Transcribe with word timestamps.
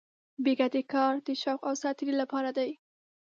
بې 0.43 0.53
ګټې 0.59 0.83
کار 0.93 1.13
د 1.27 1.27
شوق 1.41 1.61
او 1.69 1.73
ساتېرۍ 1.81 2.13
لپاره 2.21 2.49
دی. 2.57 2.69